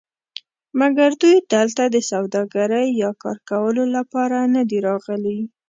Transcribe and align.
مګر 0.79 1.09
دوی 1.21 1.37
دلته 1.53 1.83
د 1.89 1.97
سوداګرۍ 2.11 2.87
یا 3.03 3.11
کار 3.23 3.37
کولو 3.49 3.83
لپاره 3.95 4.37
ندي 4.55 4.79
راغلي. 4.87 5.39